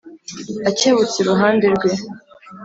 akebutse 0.69 1.15
iruhande 1.19 1.65
rwe 1.75 1.89